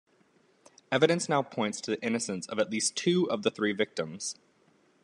Evidence 0.91 1.29
now 1.29 1.43
points 1.43 1.79
to 1.79 1.91
the 1.91 2.03
innocence 2.03 2.47
of 2.47 2.57
at 2.57 2.71
least 2.71 2.95
two 2.95 3.29
of 3.29 3.43
the 3.43 3.51
three 3.51 3.71
victims. 3.71 4.33